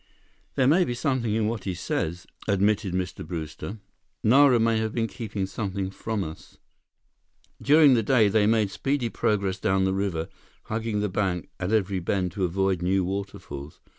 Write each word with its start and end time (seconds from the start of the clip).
"There 0.55 0.65
may 0.65 0.83
be 0.83 0.95
something 0.95 1.31
in 1.31 1.45
what 1.45 1.65
he 1.65 1.75
says," 1.75 2.25
admitted 2.47 2.91
Mr. 2.95 3.23
Brewster. 3.23 3.77
"Nara 4.23 4.59
may 4.59 4.79
have 4.79 4.93
been 4.95 5.05
keeping 5.07 5.45
something 5.45 5.91
from 5.91 6.23
us." 6.23 6.57
During 7.61 7.93
the 7.93 8.01
day, 8.01 8.27
they 8.27 8.47
made 8.47 8.71
speedy 8.71 9.09
progress 9.09 9.59
down 9.59 9.83
the 9.83 9.93
river, 9.93 10.27
hugging 10.63 11.01
the 11.01 11.09
bank 11.09 11.49
at 11.59 11.71
every 11.71 11.99
bend 11.99 12.31
to 12.31 12.45
avoid 12.45 12.81
new 12.81 13.05
waterfalls. 13.05 13.79